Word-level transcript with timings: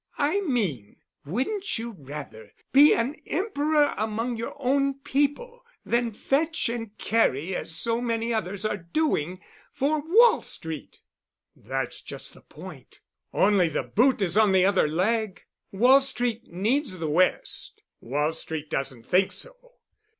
"I 0.17 0.41
mean, 0.41 0.95
wouldn't 1.27 1.77
you 1.77 1.91
rather 1.91 2.53
be 2.71 2.91
an 2.95 3.17
emperor 3.27 3.93
among 3.99 4.35
your 4.35 4.55
own 4.57 4.95
people 4.95 5.63
than 5.85 6.11
fetch 6.11 6.69
and 6.69 6.97
carry—as 6.97 7.75
so 7.75 8.01
many 8.01 8.33
others 8.33 8.65
are 8.65 8.77
doing—for 8.77 10.01
Wall 10.11 10.41
Street?" 10.41 11.01
"That's 11.55 12.01
just 12.01 12.33
the 12.33 12.41
point. 12.41 12.99
Only 13.31 13.69
the 13.69 13.83
boot 13.83 14.23
is 14.23 14.39
on 14.39 14.53
the 14.53 14.65
other 14.65 14.87
leg. 14.87 15.43
Wall 15.71 16.01
Street 16.01 16.47
needs 16.51 16.97
the 16.97 17.07
West. 17.07 17.83
Wall 17.99 18.33
Street 18.33 18.71
doesn't 18.71 19.03
think 19.05 19.31
so. 19.31 19.55